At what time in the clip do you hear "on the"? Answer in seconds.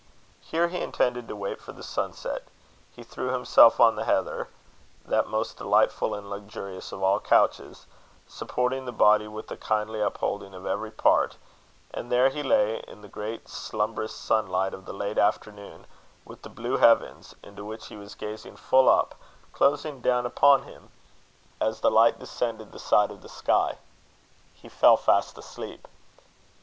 3.79-4.05